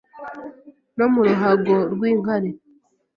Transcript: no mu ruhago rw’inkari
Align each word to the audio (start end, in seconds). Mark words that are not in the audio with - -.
no 0.97 1.05
mu 1.13 1.21
ruhago 1.27 1.75
rw’inkari 1.93 2.49